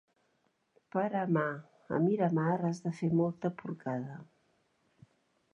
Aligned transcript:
Per 0.95 1.03
amar 1.19 1.43
a 1.97 2.01
Miramar 2.07 2.57
has 2.71 2.83
de 2.89 2.97
fer 3.03 3.13
molta 3.23 3.55
porcada. 3.63 4.21